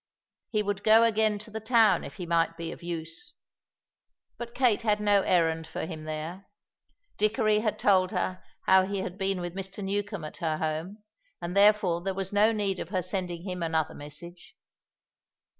[0.49, 3.33] He would go again to the town if he might be of use.
[4.39, 6.47] But Kate had no errand for him there.
[7.19, 9.83] Dickory had told her how he had been with Mr.
[9.83, 11.03] Newcombe at her home,
[11.39, 14.55] and therefore there was no need of her sending him another message.